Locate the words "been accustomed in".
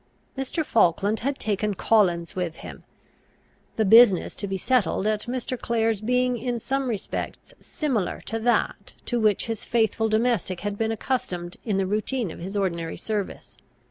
10.75-11.77